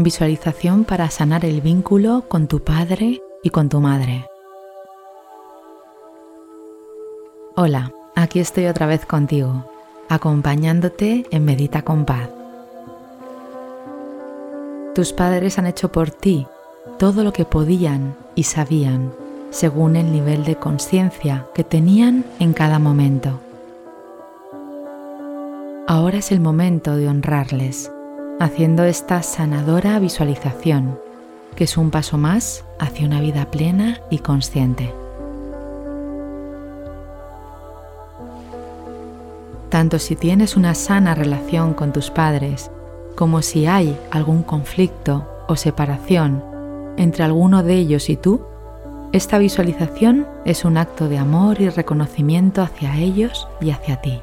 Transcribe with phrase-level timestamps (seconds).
[0.00, 4.26] Visualización para sanar el vínculo con tu padre y con tu madre.
[7.56, 9.64] Hola, aquí estoy otra vez contigo,
[10.08, 12.30] acompañándote en Medita con Paz.
[14.94, 16.46] Tus padres han hecho por ti
[16.96, 19.12] todo lo que podían y sabían,
[19.50, 23.40] según el nivel de conciencia que tenían en cada momento.
[25.88, 27.90] Ahora es el momento de honrarles,
[28.40, 30.98] haciendo esta sanadora visualización,
[31.56, 34.92] que es un paso más hacia una vida plena y consciente.
[39.68, 42.70] Tanto si tienes una sana relación con tus padres,
[43.16, 46.42] como si hay algún conflicto o separación
[46.96, 48.40] entre alguno de ellos y tú,
[49.12, 54.20] esta visualización es un acto de amor y reconocimiento hacia ellos y hacia ti.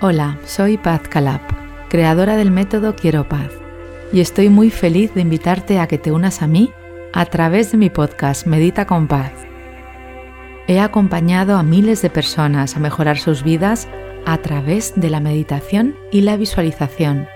[0.00, 1.40] Hola, soy Paz Calab,
[1.88, 3.50] creadora del método Quiero Paz,
[4.12, 6.70] y estoy muy feliz de invitarte a que te unas a mí
[7.12, 9.32] a través de mi podcast Medita con Paz.
[10.68, 13.88] He acompañado a miles de personas a mejorar sus vidas
[14.24, 17.26] a través de la meditación y la visualización,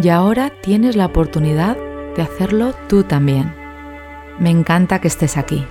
[0.00, 1.76] y ahora tienes la oportunidad
[2.14, 3.52] de hacerlo tú también.
[4.38, 5.66] Me encanta que estés aquí.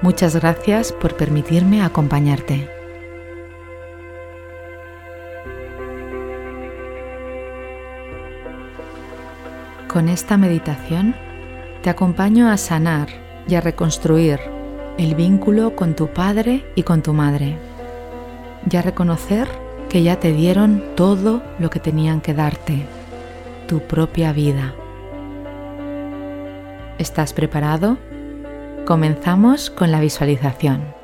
[0.00, 2.73] Muchas gracias por permitirme acompañarte.
[9.94, 11.14] Con esta meditación
[11.82, 13.06] te acompaño a sanar
[13.46, 14.40] y a reconstruir
[14.98, 17.56] el vínculo con tu padre y con tu madre
[18.68, 19.46] y a reconocer
[19.88, 22.84] que ya te dieron todo lo que tenían que darte,
[23.68, 24.74] tu propia vida.
[26.98, 27.96] ¿Estás preparado?
[28.86, 31.03] Comenzamos con la visualización.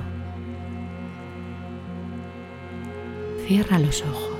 [3.47, 4.31] Cierra los ojos.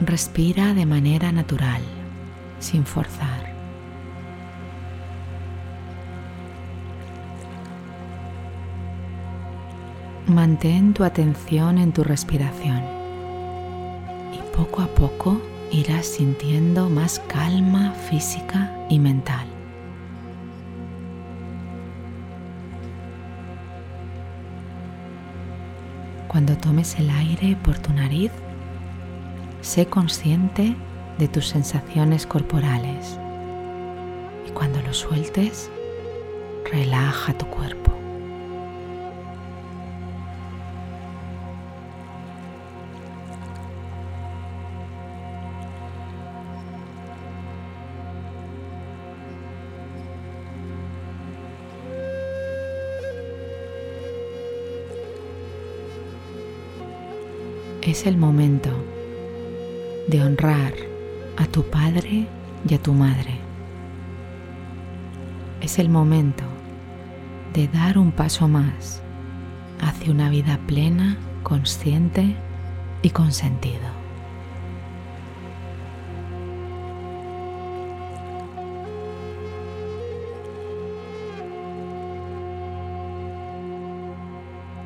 [0.00, 1.82] Respira de manera natural,
[2.58, 3.50] sin forzar.
[10.26, 12.82] Mantén tu atención en tu respiración
[14.32, 15.40] y poco a poco
[15.72, 19.59] irás sintiendo más calma física y mental.
[26.30, 28.30] Cuando tomes el aire por tu nariz,
[29.62, 30.76] sé consciente
[31.18, 33.18] de tus sensaciones corporales
[34.46, 35.68] y cuando lo sueltes,
[36.70, 37.89] relaja tu cuerpo.
[57.90, 58.70] Es el momento
[60.06, 60.72] de honrar
[61.36, 62.28] a tu padre
[62.68, 63.34] y a tu madre.
[65.60, 66.44] Es el momento
[67.52, 69.02] de dar un paso más
[69.80, 72.36] hacia una vida plena, consciente
[73.02, 73.90] y con sentido.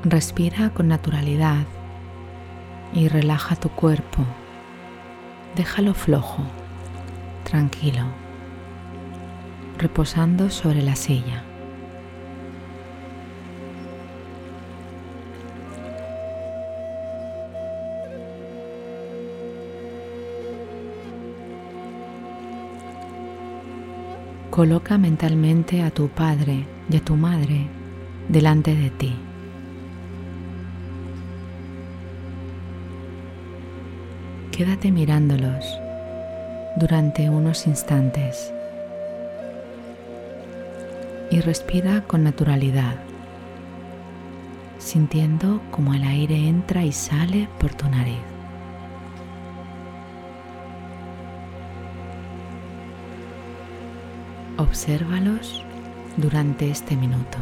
[0.04, 1.66] Respira con naturalidad
[2.94, 4.24] y relaja tu cuerpo.
[5.56, 6.44] Déjalo flojo,
[7.42, 8.04] tranquilo,
[9.78, 11.42] reposando sobre la silla.
[24.50, 27.66] Coloca mentalmente a tu padre y a tu madre
[28.28, 29.16] delante de ti.
[34.56, 35.80] Quédate mirándolos
[36.76, 38.52] durante unos instantes
[41.28, 42.94] y respira con naturalidad,
[44.78, 48.22] sintiendo como el aire entra y sale por tu nariz.
[54.56, 55.64] Obsérvalos
[56.16, 57.38] durante este minuto.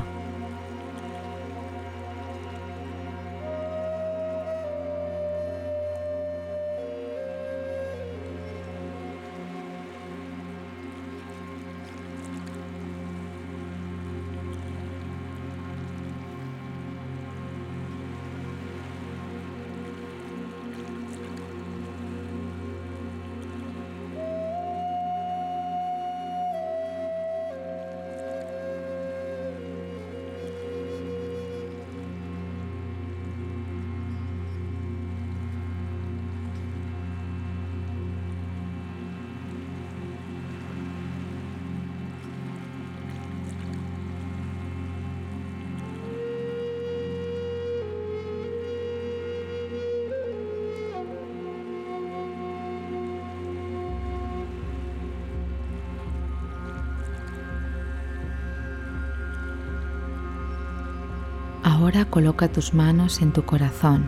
[61.83, 64.07] Ahora coloca tus manos en tu corazón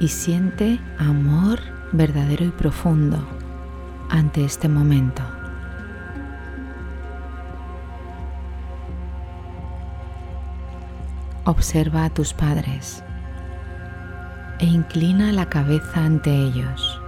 [0.00, 1.60] y siente amor
[1.92, 3.24] verdadero y profundo
[4.10, 5.22] ante este momento.
[11.44, 13.04] Observa a tus padres
[14.58, 17.00] e inclina la cabeza ante ellos,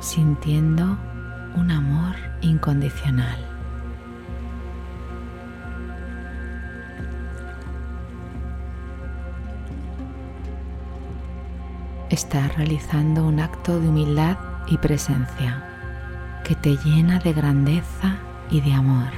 [0.00, 0.98] sintiendo
[1.56, 3.51] un amor incondicional.
[12.12, 14.36] Estás realizando un acto de humildad
[14.66, 15.64] y presencia
[16.44, 18.18] que te llena de grandeza
[18.50, 19.08] y de amor.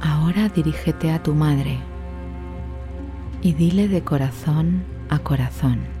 [0.00, 1.78] Ahora dirígete a tu madre
[3.42, 5.95] y dile de corazón a corazón.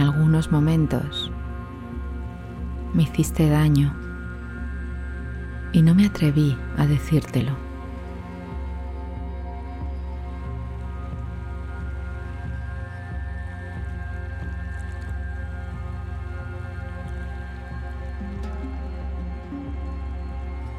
[0.00, 1.30] En algunos momentos
[2.94, 3.94] me hiciste daño
[5.72, 7.52] y no me atreví a decírtelo.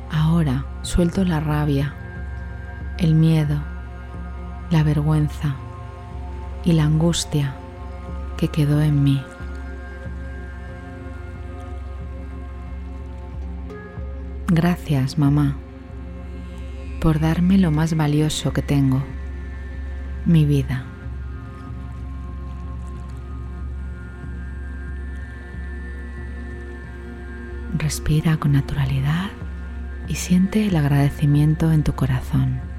[0.09, 1.94] Ahora suelto la rabia,
[2.97, 3.59] el miedo,
[4.71, 5.53] la vergüenza
[6.65, 7.53] y la angustia
[8.41, 9.23] que quedó en mí.
[14.47, 15.57] Gracias, mamá,
[17.01, 19.03] por darme lo más valioso que tengo,
[20.25, 20.85] mi vida.
[27.77, 29.29] Respira con naturalidad
[30.07, 32.70] y siente el agradecimiento en tu corazón.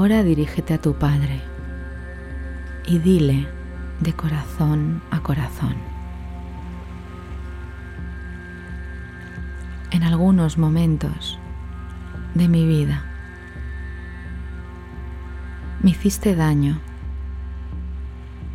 [0.00, 1.42] Ahora dirígete a tu Padre
[2.86, 3.46] y dile
[4.00, 5.74] de corazón a corazón.
[9.90, 11.38] En algunos momentos
[12.34, 13.04] de mi vida
[15.82, 16.80] me hiciste daño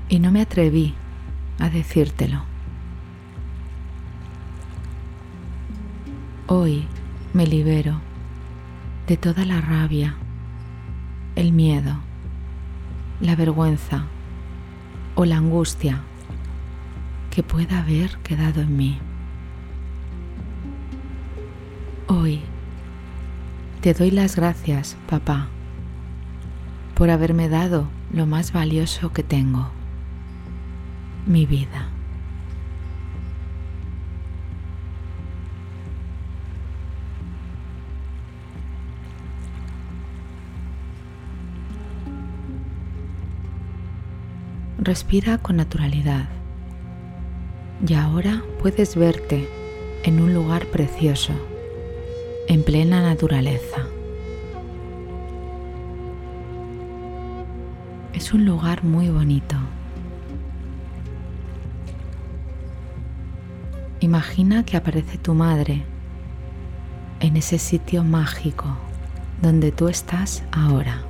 [0.10, 0.96] y no me atreví
[1.60, 2.42] a decírtelo.
[6.48, 6.88] Hoy
[7.36, 8.02] me libero
[9.06, 10.16] de toda la rabia
[11.36, 11.98] el miedo,
[13.20, 14.06] la vergüenza
[15.16, 16.02] o la angustia
[17.32, 18.98] que pueda haber quedado en mí.
[22.08, 22.42] Hoy
[23.82, 25.48] te doy las gracias, papá,
[26.96, 29.70] por haberme dado lo más valioso que tengo,
[31.26, 31.95] mi vida.
[44.86, 46.26] Respira con naturalidad.
[47.88, 49.50] Y ahora puedes verte
[50.04, 51.34] en un lugar precioso,
[52.48, 53.88] en plena naturaleza.
[58.14, 59.56] Es un lugar muy bonito.
[64.02, 65.84] Imagina que aparece tu madre
[67.22, 68.68] en ese sitio mágico
[69.42, 71.02] donde tú estás ahora.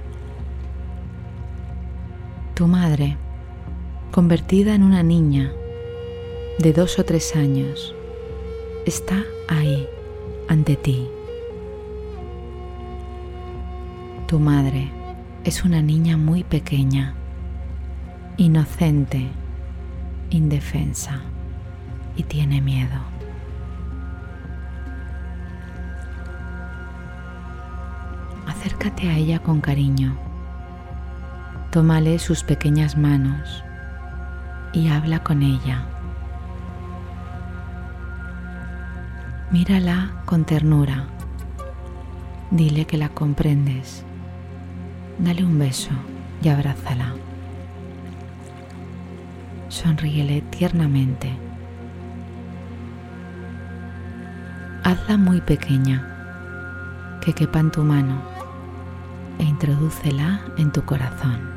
[2.53, 3.17] Tu madre,
[4.15, 5.51] convertida en una niña
[6.60, 7.93] de dos o tres años,
[8.86, 9.86] está ahí
[10.48, 11.10] ante ti.
[14.25, 14.89] Tu madre
[15.43, 17.13] es una niña muy pequeña,
[18.38, 19.27] inocente,
[20.29, 21.19] indefensa
[22.15, 23.01] y tiene miedo.
[28.48, 30.17] Acércate a ella con cariño
[31.72, 33.64] Tómale sus pequeñas manos
[34.75, 35.86] y habla con ella.
[39.51, 41.05] Mírala con ternura.
[42.51, 44.03] Dile que la comprendes.
[45.17, 45.91] Dale un beso
[46.44, 47.13] y abrázala.
[49.70, 51.32] Sonríele tiernamente.
[54.84, 58.22] Hazla muy pequeña, que quepa en tu mano,
[59.39, 61.54] e introdúcela en tu corazón.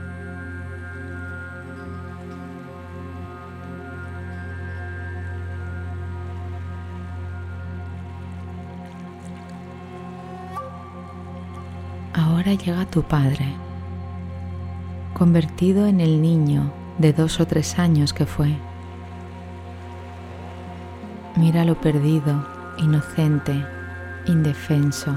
[12.55, 13.47] Llega tu padre,
[15.14, 18.57] convertido en el niño de dos o tres años que fue.
[21.37, 22.47] Mira lo perdido,
[22.78, 23.64] inocente,
[24.26, 25.14] indefenso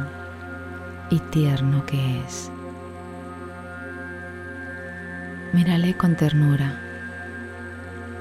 [1.09, 2.51] y tierno que es.
[5.53, 6.79] Mírale con ternura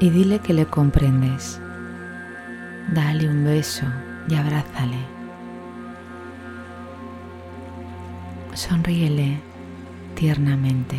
[0.01, 1.61] y dile que le comprendes.
[2.93, 3.87] Dale un beso
[4.29, 5.20] y abrázale.
[8.55, 9.39] Sonríele
[10.15, 10.97] tiernamente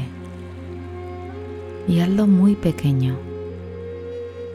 [1.87, 3.17] y hazlo muy pequeño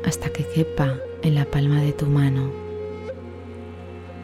[0.05, 2.51] hasta que quepa en la palma de tu mano.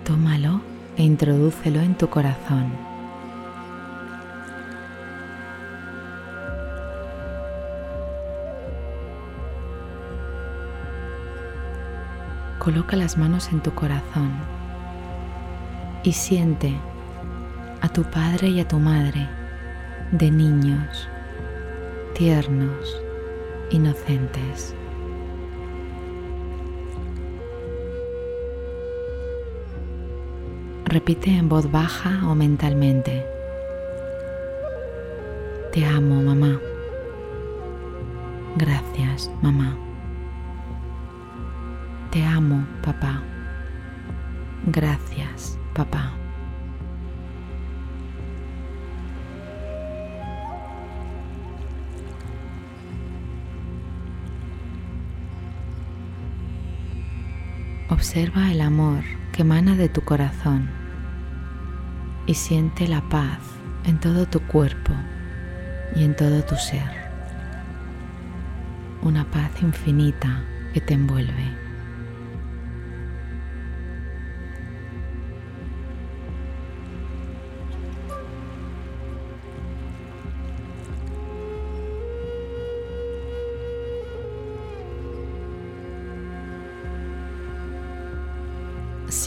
[0.05, 0.61] Tómalo
[0.97, 2.73] e introdúcelo en tu corazón.
[12.59, 14.31] Coloca las manos en tu corazón
[16.05, 16.77] y siente
[17.83, 19.29] a tu padre y a tu madre
[20.13, 21.09] de niños,
[22.15, 23.03] tiernos,
[23.71, 24.75] inocentes.
[30.85, 33.27] Repite en voz baja o mentalmente.
[35.73, 36.61] Te amo, mamá.
[38.57, 39.77] Gracias, mamá.
[42.11, 43.23] Te amo, papá.
[44.67, 46.22] Gracias, papá.
[57.93, 60.71] Observa el amor que emana de tu corazón
[62.25, 63.39] y siente la paz
[63.85, 64.95] en todo tu cuerpo
[65.95, 66.89] y en todo tu ser.
[69.03, 71.62] Una paz infinita que te envuelve.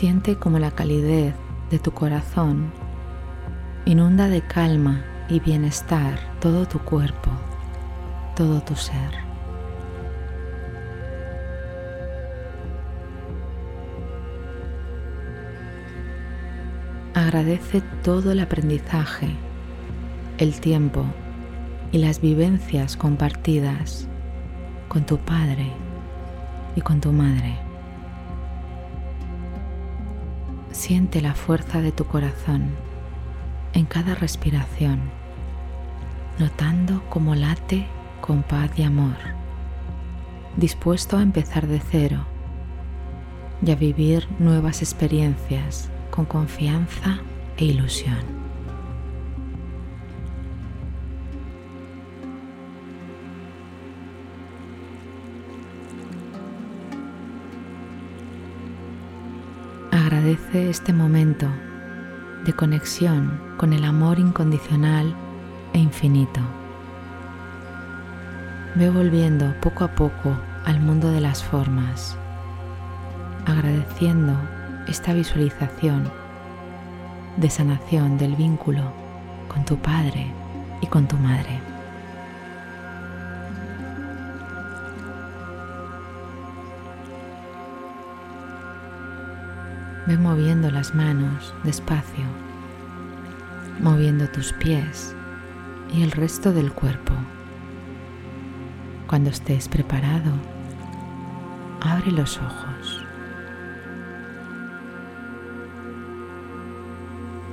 [0.06, 1.34] Siente como la calidez
[1.72, 2.72] de tu corazón
[3.86, 7.32] inunda de calma y bienestar todo tu cuerpo,
[8.36, 9.16] todo tu ser.
[17.16, 19.36] Agradece todo el aprendizaje,
[20.38, 21.04] el tiempo
[21.92, 24.08] y las vivencias compartidas
[24.88, 25.72] con tu padre
[26.76, 27.65] y con tu madre.
[30.88, 32.76] Siente la fuerza de tu corazón
[33.74, 35.00] en cada respiración,
[36.38, 37.88] notando cómo late
[38.22, 39.16] con paz y amor,
[40.58, 42.28] dispuesto a empezar de cero
[43.66, 47.18] y a vivir nuevas experiencias con confianza
[47.58, 48.45] e ilusión.
[60.26, 61.48] Agradece este momento
[62.46, 65.14] de conexión con el amor incondicional
[65.72, 66.40] e infinito.
[68.74, 72.18] Ve volviendo poco a poco al mundo de las formas,
[73.46, 74.34] agradeciendo
[74.88, 76.12] esta visualización
[77.38, 78.82] de sanación del vínculo
[79.48, 80.34] con tu padre
[80.82, 81.75] y con tu madre.
[90.08, 92.26] Ve moviendo las manos despacio,
[93.80, 95.16] moviendo tus pies
[95.94, 97.14] y el resto del cuerpo,
[99.08, 100.32] Cuando estés preparado,
[101.80, 103.06] abre los ojos.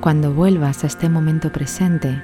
[0.00, 2.20] Cuando vuelvas a este momento presente,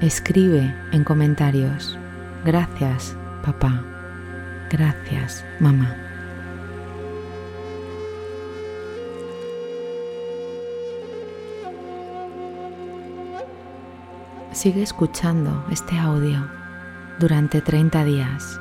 [0.00, 1.98] escribe en comentarios,
[2.44, 3.84] gracias papá,
[4.70, 6.09] gracias mamá.
[14.52, 16.44] Sigue escuchando este audio
[17.20, 18.60] durante 30 días,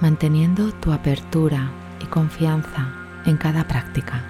[0.00, 1.70] manteniendo tu apertura
[2.02, 2.88] y confianza
[3.26, 4.29] en cada práctica.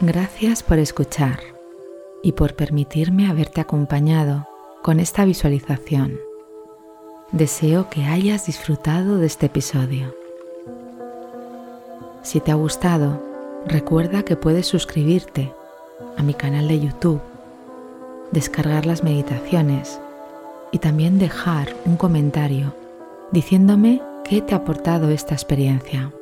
[0.00, 1.40] Gracias por escuchar
[2.22, 4.46] y por permitirme haberte acompañado
[4.80, 6.20] con esta visualización.
[7.32, 10.14] Deseo que hayas disfrutado de este episodio.
[12.22, 13.20] Si te ha gustado,
[13.66, 15.52] recuerda que puedes suscribirte
[16.16, 17.20] a mi canal de YouTube,
[18.30, 19.98] descargar las meditaciones
[20.70, 22.72] y también dejar un comentario
[23.32, 26.12] diciéndome qué te ha aportado esta experiencia.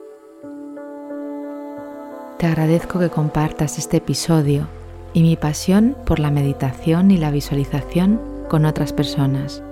[2.38, 4.68] Te agradezco que compartas este episodio
[5.14, 9.62] y mi pasión por la meditación y la visualización con otras personas,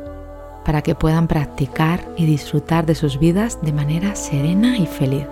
[0.65, 5.27] para que puedan practicar y disfrutar de sus vidas de manera serena y feliz.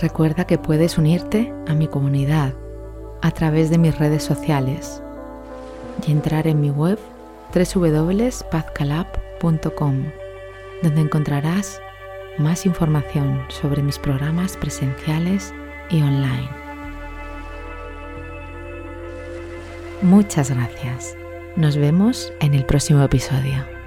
[0.00, 2.54] Recuerda que puedes unirte a mi comunidad
[3.20, 5.02] a través de mis redes sociales
[6.06, 6.98] y entrar en mi web
[7.52, 10.04] www.pazcalab.com,
[10.82, 11.82] donde encontrarás
[12.38, 15.52] más información sobre mis programas presenciales
[15.90, 16.48] y online.
[20.02, 21.16] Muchas gracias.
[21.56, 23.77] Nos vemos en el próximo episodio.